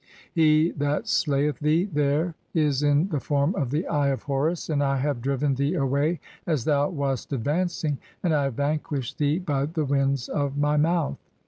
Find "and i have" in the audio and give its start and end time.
4.67-5.21, 8.23-8.55